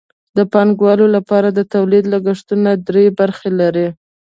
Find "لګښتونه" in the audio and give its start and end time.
2.13-2.69